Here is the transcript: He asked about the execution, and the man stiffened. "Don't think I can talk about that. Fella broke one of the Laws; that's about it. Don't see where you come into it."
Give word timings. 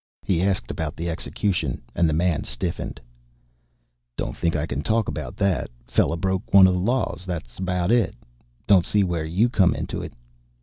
He 0.23 0.41
asked 0.41 0.71
about 0.71 0.95
the 0.95 1.11
execution, 1.11 1.79
and 1.93 2.09
the 2.09 2.13
man 2.13 2.43
stiffened. 2.43 2.99
"Don't 4.17 4.35
think 4.35 4.55
I 4.55 4.65
can 4.65 4.81
talk 4.81 5.07
about 5.07 5.35
that. 5.37 5.69
Fella 5.85 6.17
broke 6.17 6.55
one 6.55 6.65
of 6.65 6.73
the 6.73 6.79
Laws; 6.79 7.23
that's 7.23 7.59
about 7.59 7.91
it. 7.91 8.15
Don't 8.65 8.83
see 8.87 9.03
where 9.03 9.25
you 9.25 9.47
come 9.47 9.75
into 9.75 10.01
it." 10.01 10.13